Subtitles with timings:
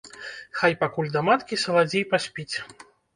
[0.61, 2.55] Хай, пакуль да маткі, саладзей паспіць!